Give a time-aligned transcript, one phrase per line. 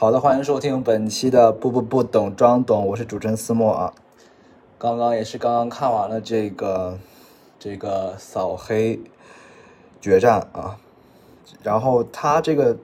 [0.00, 3.92] 好的，欢迎收听本期的不不不懂装懂，我是主持人思墨啊。
[4.78, 6.98] 刚刚也是刚刚看完了这个
[7.58, 8.98] 这个扫黑
[10.00, 10.78] 决战啊，
[11.62, 12.78] 然后他这个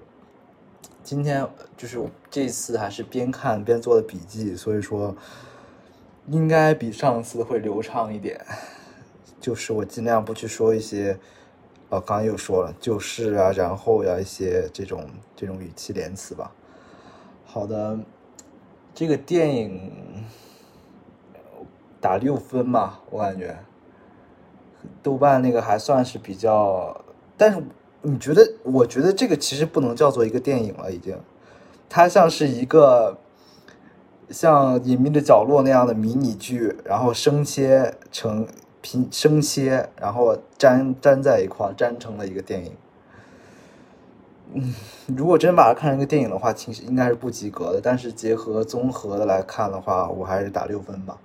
[1.03, 1.99] 今天就是
[2.31, 5.17] 这次还是边看边做的笔记，所以说
[6.27, 8.45] 应该比上次会流畅一点。
[9.41, 11.19] 就是我尽量不去说一些，
[11.89, 16.53] 哦，刚刚又说了，就是啊，然后呀一些这种这种语气连词吧。
[17.57, 17.99] 好的，
[18.95, 19.91] 这个电影
[22.03, 23.57] 打六分吧，我感觉
[25.03, 27.01] 豆瓣那个还算是比较，
[27.35, 27.65] 但是
[28.03, 28.47] 你觉得？
[28.63, 31.19] 我觉得这个其实不能叫做一个电影了，已经，
[31.89, 33.17] 它像是一个
[34.29, 38.47] 像《隐秘的角落》那样的迷你剧，然后生切成。
[38.83, 42.77] 拼生切，然后粘粘在一块，粘成了一个电影。
[44.55, 44.75] 嗯，
[45.17, 47.81] 如果真把它看成一个电影的话，其实应该是不及格的。
[47.83, 51.19] 但是结合综合的来看的话，我还是打六分吧。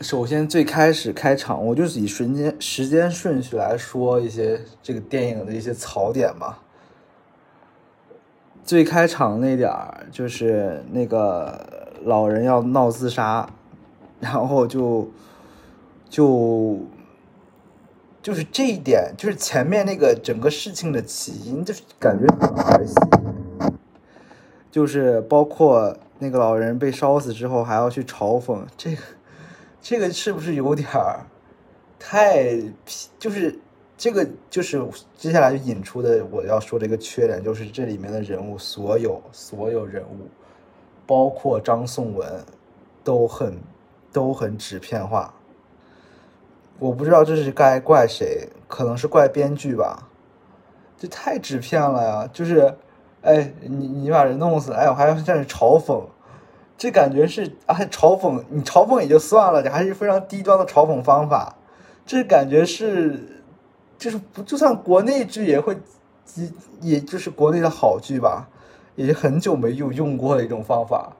[0.00, 6.60] 首先，最开始开场，我就是以时间时间顺序来说一些这个电影的一些槽点吧。
[8.64, 13.48] 最开场那点儿，就是那个老人要闹自杀。
[14.20, 15.06] 然后就，
[16.08, 16.78] 就，
[18.24, 22.94] 就是这一点，就是前面那个整个事情的起因，就是感觉很儿戏，
[24.70, 29.02] 就是包括那个老人被烧死之后还要去嘲讽这个，
[29.82, 31.20] 这个是不是有点儿
[31.98, 32.58] 太，
[33.18, 33.58] 就是
[33.98, 34.82] 这个就是
[35.18, 40.26] 接下来就引出的我要说的一个缺点，就是这里面的人物所有所有人物，
[41.06, 42.26] 包括张颂文
[43.04, 43.54] 都很。
[44.14, 45.34] 都很纸片化，
[46.78, 50.08] 我不知道这是该怪谁，可能是怪编剧吧，
[50.98, 52.28] 这太纸片了呀！
[52.32, 52.74] 就是，
[53.22, 56.02] 哎，你你把人弄死，哎，我还要在那嘲讽，
[56.76, 61.56] 这感觉是啊，嘲讽你嘲讽也就算了，你还是非常低端的嘲讽方法，
[62.04, 63.42] 这感觉是，
[63.96, 65.76] 就是不就算国内剧也会，
[66.34, 66.50] 也
[66.80, 68.48] 也就是国内的好剧吧，
[68.96, 71.12] 也很久没有用过的一种方法。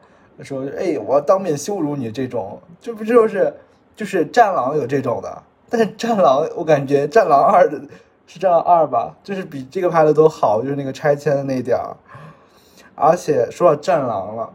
[0.42, 3.54] 说哎，我要当面羞辱你这种，这不就是，
[3.96, 7.80] 就是《战狼》有这种的，但是《战狼》我感觉《战狼二》的
[8.26, 11.96] 是《战狼二》吧，就是比这个拍的都好，就是那个拆迁的那点儿。
[12.94, 14.52] 而且说到《战狼》了，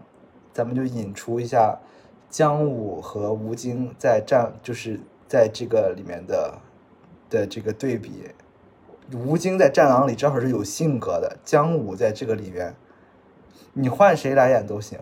[0.54, 1.78] 咱们就引出一下
[2.30, 6.54] 姜武和吴京在战，就是在这个里面的
[7.30, 8.30] 的这个对比。
[9.26, 12.76] 吴京在《战狼》里正好是有性格的，姜武在这个里面，
[13.74, 15.00] 你换谁来演都行。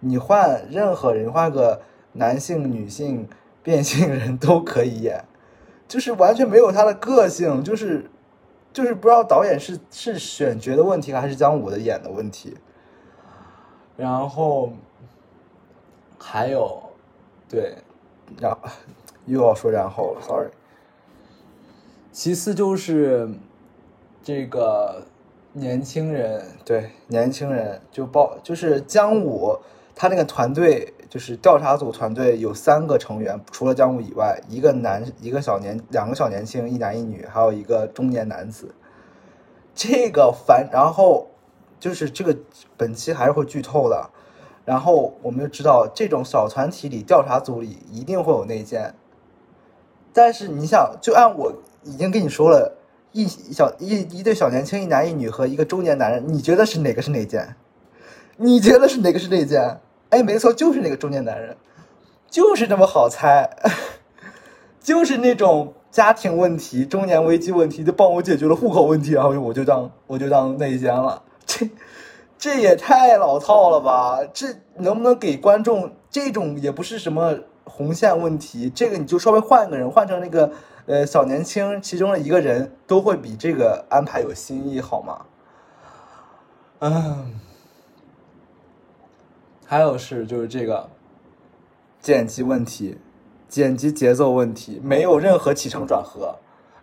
[0.00, 1.80] 你换任何人，换个
[2.12, 3.28] 男性、女性、
[3.62, 5.24] 变性人都可以演，
[5.86, 8.10] 就是完全没有他的个性，就是
[8.72, 12.56] 就是不知道导演是是选角的问题，还是姜武的演的问题。
[13.96, 14.72] 然后
[16.18, 16.80] 还有，
[17.48, 17.76] 对，
[18.40, 18.56] 然
[19.26, 20.48] 又要说然后了，sorry。
[22.12, 23.28] 其次就是
[24.22, 25.04] 这个
[25.52, 29.58] 年轻人，对年轻人就包就是姜武。
[30.00, 38.72] 他那个团队就是调查组团队有三个成员，除了姜武以外，一个男，一个小年，两个小年轻，一男一女，还有一个中年男子。
[39.74, 41.26] 这个反，然后
[41.80, 42.36] 就是这个
[42.76, 44.08] 本期还是会剧透的。
[44.64, 48.94] 然后我们就知道，这种小团体里，调查组里一定会有内奸。
[50.12, 52.78] 但是你想，就按我已经跟你说了，
[53.10, 57.56] 一小一一对小年轻，一男一女和一个中年男人，你觉得是哪个是内奸？
[58.36, 59.80] 你觉得是哪个是内奸？
[60.10, 61.56] 哎，没错，就是那个中年男人，
[62.30, 63.50] 就是这么好猜，
[64.80, 71.22] 就是那种家庭问题、中年危机问题，就帮我解决了户口问题，然后我就当我就当内奸了。
[71.44, 71.68] 这
[72.38, 74.20] 这也太老套了吧？
[74.32, 78.70] 这能不能给观众这种也不是什么红线问题？
[78.70, 80.50] 这个你就稍微换一个人，换成那个
[80.86, 85.26] 呃小年轻其中的一个人，都会比这个安排有新意，好吗？
[86.78, 87.40] 嗯。
[89.70, 90.88] 还有是就是这个
[92.00, 92.96] 剪辑问题，
[93.50, 96.36] 剪辑节奏问题，没有任何起承转合。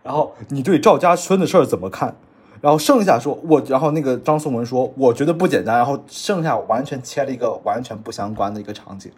[0.04, 2.16] 然后你对赵家村的事儿怎么看？
[2.62, 5.78] 然后剩下说我，然后那个张颂文说我觉得不简单。
[5.78, 9.12] 然后剩下完全切了一个完全不相关的一个场景，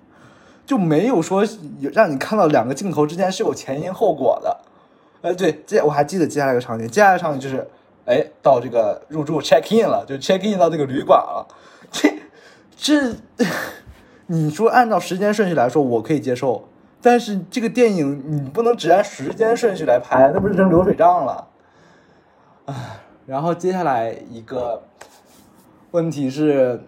[0.66, 1.44] 就没有说
[1.80, 4.58] 有让你看到两个镜头之间是有前因后果的。
[5.24, 7.68] 哎，对，接我还记得接下来一个场景，接下来场景就是
[8.06, 11.46] 哎到这个入住 check in 了，就 check in 到这个旅馆了，
[11.92, 12.10] 这。
[12.78, 13.16] 这，
[14.28, 16.70] 你说按照时间顺序来说，我可以接受，
[17.02, 21.48] 但是这个电影你不能只按时间顺序来拍，那不是扔流水账了？
[22.66, 22.76] 唉，
[23.26, 24.84] 然后接下来一个
[25.92, 26.84] 问题是，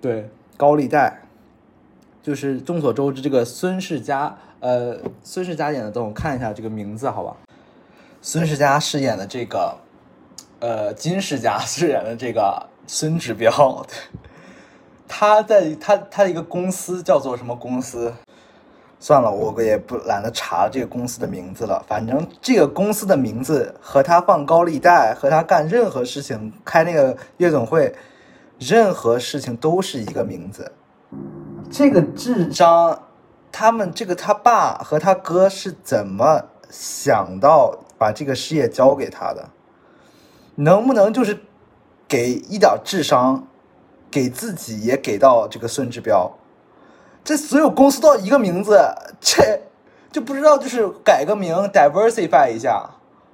[0.00, 1.22] 对高利贷，
[2.20, 7.36] 就是众所周知，这个孙世佳，呃，孙世佳演的，等我看一下这个名字，好吧？
[8.20, 9.76] 孙世佳饰演的这个，
[10.58, 13.52] 呃，金世佳饰演的这个孙指标，
[15.06, 18.12] 他在他他的一个公司叫做什么公司？
[19.00, 21.84] 算了，我也不懒得查这个公司的名字了。
[21.86, 27.94] 反正这个公司的名字和他放高利贷，和他干任何事情，开那个夜总会，
[28.58, 30.72] 任何事情都是一个名字。
[31.70, 33.02] 这个智商，
[33.52, 39.50] 他们这个他爸和他哥是怎么想到把这个事业交给他的？
[40.54, 41.40] 能不能就是
[42.08, 43.46] 给一点智商，
[44.14, 46.30] 给自己也给到这个孙志彪？
[47.24, 48.78] 这所有公司都一个名字，
[49.20, 49.60] 这
[50.12, 52.90] 就不知道就是改个名，diversify 一下。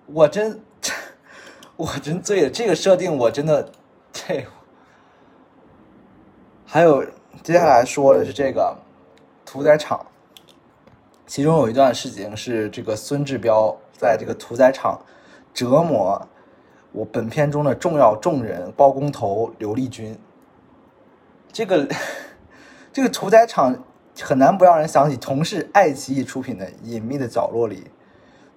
[0.06, 0.58] 我真，
[1.76, 3.70] 我真醉了，这个设定我真的，
[4.10, 4.46] 这。
[6.64, 7.04] 还有
[7.42, 8.74] 接下来说的是这个
[9.44, 10.06] 屠宰场，
[11.26, 14.98] 其中有一段事情是这个孙志彪在这个屠宰场
[15.52, 16.26] 折磨
[16.92, 20.18] 我本片中的重要众人包工头刘丽君，
[21.52, 21.88] 这个。
[22.92, 23.84] 这个屠宰场
[24.20, 27.86] 很难不让人想起同是爱奇艺出品的《隐秘的角落》里，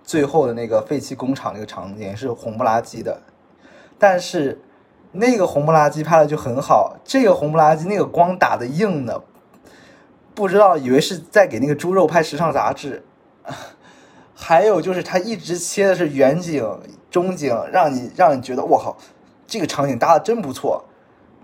[0.04, 3.22] 最后的那个废弃工厂那个场景是红不拉几的，
[4.00, 4.60] 但是
[5.12, 9.22] 那个红不拉几拍的就很好，这个红不拉几那个光打的硬的，
[10.34, 13.06] 不知道以为是在给那个猪肉拍时尚杂志，
[14.34, 16.68] 还有就是他一直切的是远景、
[17.12, 18.98] 中景，让你让你觉得我靠，
[19.46, 20.86] 这个场景搭的真不错。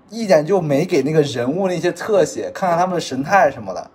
[0.09, 3.91] 一点就没给那个人物那些特写，看看他们的神态什么的，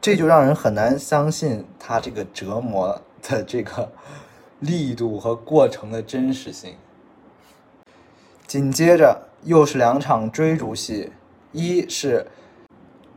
[0.00, 3.92] 这就让人很难相信他这个折磨的这个
[4.60, 6.74] 力度和过程的真实性。
[8.46, 11.12] 紧接着又是两场追逐戏，
[11.52, 12.26] 一是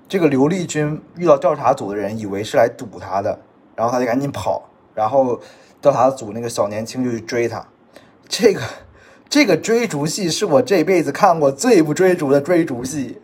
[0.08, 3.40] 这个刘丽君遇到调查组的人，以为是来堵他的，
[3.76, 5.40] 然后他就赶紧跑，然后
[5.82, 7.66] 调查组那个小年轻就去追他，
[8.28, 8.62] 这个。
[9.30, 13.18] 这个追逐戏是我这辈子看过最不追逐的追逐戏，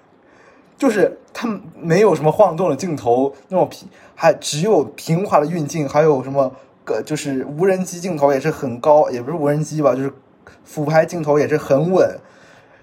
[0.75, 1.47] 就是他
[1.79, 6.51] 没有什么晃动的镜头，那种平还只有平滑的运镜，还有什么
[6.83, 10.11] 个就是无人机镜头也是很高，也不是无人机吧，就是
[10.63, 12.19] 俯拍镜头也是很稳，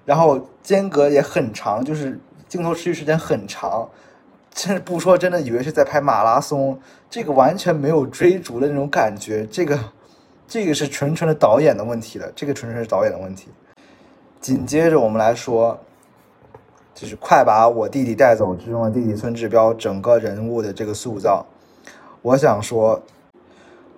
[0.04, 3.88] 然后间隔也很长，就是镜头持续时间很长，
[4.54, 6.78] 真不说真的以为是在拍马拉松，
[7.10, 9.76] 这个完全没有追逐的那种感觉，这个。
[10.48, 13.48] 这个是纯纯的导演的问题了，这个纯纯是导演的问题。
[14.40, 15.76] 紧接着我们来说，
[16.94, 21.44] 就是快把我弟弟带走之中的弟弟孙志彪整个人物的这个塑造。
[22.22, 23.02] 我想说，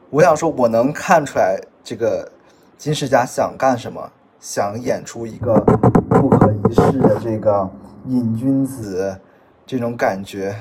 [0.08, 2.30] 我想说，我能看出来这个
[2.78, 4.10] 金世佳想干什么，
[4.40, 5.54] 想演出一个
[6.08, 7.68] 不可一世的这个
[8.06, 9.18] 瘾君子
[9.66, 10.56] 这种感觉。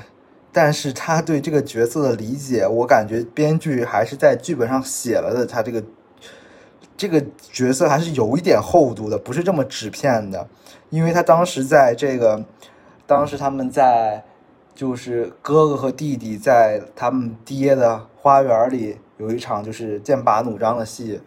[0.60, 5.46] 但是他对这个角色的理解，我感觉编剧还是在剧本上写了的。
[5.46, 5.80] 他这个
[6.96, 10.48] 这个角色还是有一点厚度的，不是这么纸片的。
[10.90, 12.44] 因为他当时在这个，
[13.06, 14.24] 当时他们在
[14.74, 21.20] 就是哥哥和弟弟在他们爹的花园里有一场就是剑拔弩张的戏。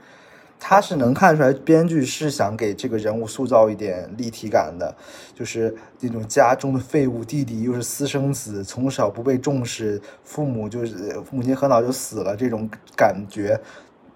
[0.63, 4.95] 他是能看出来，编剧是想给这个人物塑造一点立体感的，
[5.33, 13.59] 就是那种家中的废物弟弟，又是私生子，从小不被重视，父母就是母亲很早就死了这种感觉，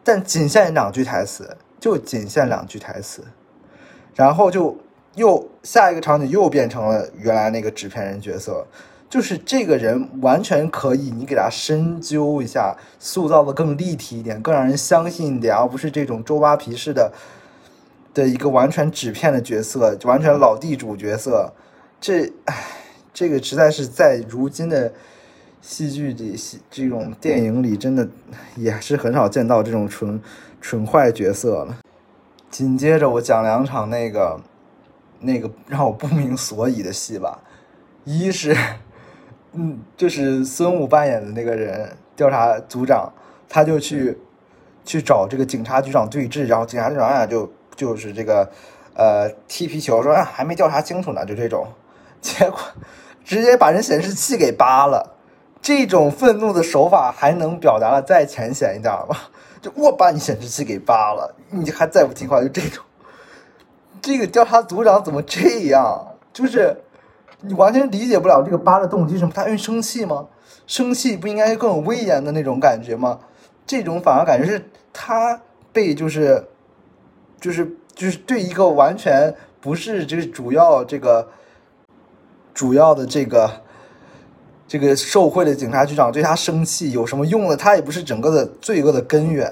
[0.03, 3.23] 但仅限两句台词，就仅限两句台词，
[4.13, 4.77] 然后就
[5.15, 8.67] 又下一个场景又变成了原来那个纸片人角色。
[9.07, 17.13] 就是这个人完全可以，你给他深究一下，塑造的更立体一点，更让人相信一点，而不是这种周扒皮式的
[18.13, 21.53] 的一个完全纸片的角色，完全老地主角色。
[22.01, 22.63] 这，唉，
[23.13, 24.91] 这个实在是在如今的
[25.61, 28.09] 戏剧里、戏这种电影里，真的
[28.57, 30.19] 也是很少见到这种纯
[30.59, 31.77] 纯坏角色了。
[32.49, 34.41] 紧接着我讲两场那个
[35.21, 37.39] 那个让我不明所以的戏吧，
[38.03, 38.57] 一是。
[39.57, 43.09] 嗯，就是孙武扮演的那个人，调查组长，
[43.47, 44.17] 他就去
[44.83, 48.51] 去找这个警察局长对峙，然后警察局长呀就就是这个
[48.95, 51.65] 呃踢皮球，说啊还没调查清楚呢，就这种，
[52.19, 52.59] 结果
[53.23, 55.15] 直接把人显示器给扒了，
[55.61, 59.15] 这种愤怒的手法还能表达的再浅显一点吗？
[59.63, 62.83] 就我把你显示器给扒了，你还再不听话，就这种，
[64.01, 66.07] 这个调查组长怎么这样？
[66.33, 66.75] 就是。
[67.47, 69.31] 你完全理解不了这个八的动机什么？
[69.33, 70.27] 他因为生气吗？
[70.67, 73.19] 生气不应该更有威严的那种感觉吗？
[73.65, 76.47] 这种反而感觉是他被就是
[77.39, 81.27] 就是就是对一个完全不是就是主要这个
[82.53, 83.49] 主要的这个
[84.67, 87.55] 这个受贿的警察局长对他生气有什么用呢？
[87.57, 89.51] 他也不是整个的罪恶的根源。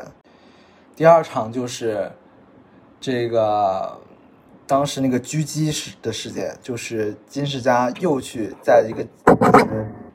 [0.95, 2.12] 第二场就是
[3.01, 3.97] 这个
[4.65, 9.05] 当时那个狙击事的事件，就是金世佳又去在一个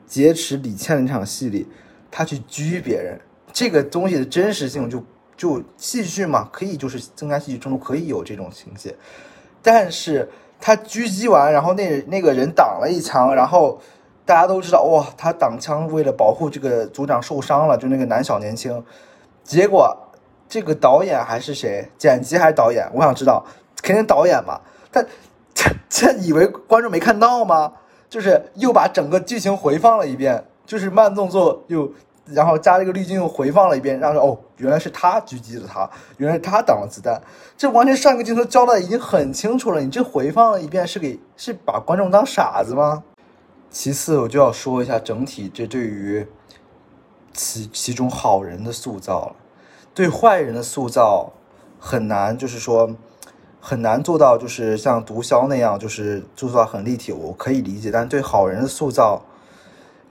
[0.07, 1.67] 劫持李倩的那场戏里，
[2.09, 3.19] 他去狙别人，
[3.53, 5.03] 这个东西的真实性就
[5.37, 8.95] 就戏剧嘛，可以就是增加戏剧冲突，可以有这种情节，
[9.61, 10.27] 但是
[10.59, 13.79] 他狙击完，然后那那个人挡了一枪，然后
[14.25, 18.83] 大家都知道哇，他挡枪为了保护这个组长受伤了，就那个男小年轻，
[19.43, 19.95] 结果
[20.47, 23.45] 这个导演还是谁，剪辑还是导演，我想知道，
[23.81, 25.03] 肯定导演嘛，他
[25.53, 27.73] 这这以为观众没看到吗？
[28.09, 31.91] 就是又把整个剧情回放了一遍，就是慢动作又，
[32.25, 37.21] 然后加了一个滤镜又回放了一遍，然后哦，原来是他狙击了他，原来是他挡了子弹，
[37.55, 43.03] 这完全上一个镜头交代已经很清楚了，你这回放了一遍是给是把观众当傻子吗？
[43.69, 46.27] 其次，我就要说一下整体这对于
[47.31, 49.35] 其其中好人的塑造了，
[49.93, 51.33] 对坏人的塑造
[51.77, 52.95] 很难，就是说。
[53.61, 57.91] 很难做到，就是像毒枭那样，就是塑造很立体，我可以理解。
[57.91, 59.21] 但对好人的塑造，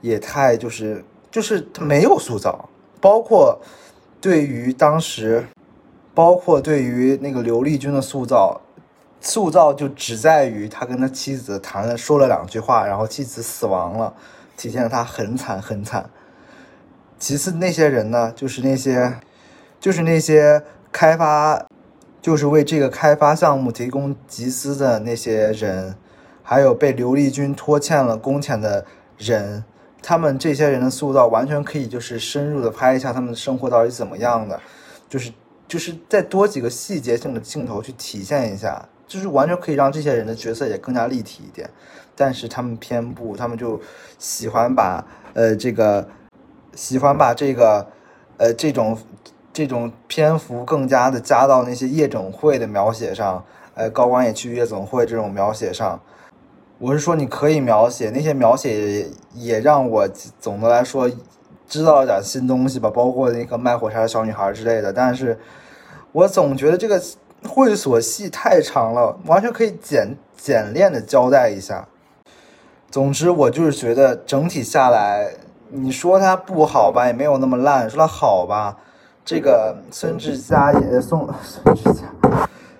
[0.01, 2.69] 也太就是就是没有塑造，
[3.01, 3.59] 包括
[4.21, 5.45] 对于当时，
[6.13, 8.61] 包括对于那个刘丽君的塑造，
[9.19, 14.13] 塑造就只在于他跟他妻子谈了说了两句话，然后妻子死亡了，
[14.55, 16.09] 体现了他很惨很惨。
[17.17, 19.19] 其次那些人呢，就是那些，
[19.79, 21.65] 就是那些开发。
[22.21, 25.95] 就是为这个开发项目提供集资的那些人，
[26.43, 28.85] 还有被刘丽君拖欠了工钱的
[29.17, 29.63] 人，
[30.01, 34.59] 他们这些人的塑造完全可以就是深入的拍一下他们的生活到底怎么样的，
[35.07, 35.31] 就是
[35.67, 41.69] 就是再多几个细节性的镜头去体现一下，就是完全可以让这些人的角色也更加立体一点。
[42.17, 43.79] 但是他们偏不，他们就
[44.17, 46.05] 喜欢把呃这个
[46.75, 47.87] 喜欢把这个
[48.35, 48.97] 呃这种。
[49.51, 55.99] 这种篇幅更加的加到那些夜总会的描写上，呃，高管也去夜总会这种描写上。
[56.77, 60.07] 我是说，你可以描写那些描写，也让我
[60.39, 61.09] 总的来说
[61.67, 64.93] 知道了点新东西吧，包括那个卖火柴的小女孩之类的。
[64.93, 65.37] 但是
[66.13, 67.01] 我总觉得这个
[67.47, 71.87] 会所戏太长了，完全可以简简练的交代一下。
[72.89, 75.33] 总之，我就是觉得整体下来，
[75.69, 78.77] 你说它不好吧，也没有那么烂；说它好吧。
[79.29, 82.01] 这个孙志佳演宋 孙志佳，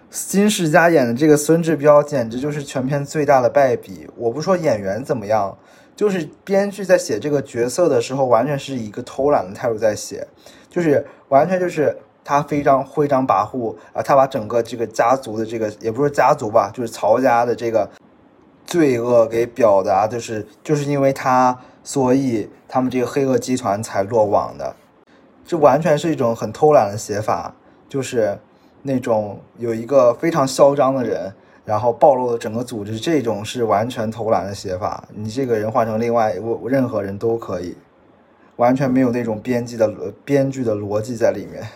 [0.10, 4.10] 金世佳演的这个孙志彪简直就是全片最大的败笔。
[4.18, 5.56] 我不说演员怎么样，
[5.96, 10.28] 就是编剧在写这个角色的时候，完全是一个偷懒的态度在写，
[10.72, 17.88] 就是完全就是他非常徽章跋扈啊，他把整个这个家族的这个也不是家族吧，就是曹家的这个
[18.66, 24.76] 罪恶给表达，就是就是因为他，所以他们这个黑恶集团才落网的。
[25.50, 27.56] 这完全是一种很偷懒的写法，
[27.88, 28.38] 就是
[28.84, 31.34] 那种有一个非常嚣张的人，
[31.66, 35.06] 然后暴露了整个组织，这种是完全偷懒的写法。
[35.12, 37.76] 你这个人换成另外我任何人都可以，
[38.58, 39.92] 完全没有那种编辑的
[40.24, 41.68] 编剧的逻辑在里面。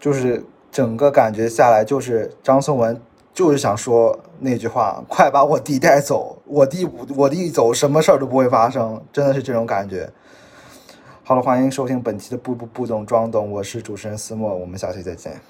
[0.00, 3.00] 就是整个感觉下来，就是张颂文
[3.32, 6.84] 就是想说那句话：“快把我弟带走，我弟
[7.16, 10.10] 我弟一走，什么事儿都不会发生。”真的是这种感觉。
[11.24, 15.40] 好了，欢迎收听本期的步步不懂装懂，我是主持人思墨，我们下期再见。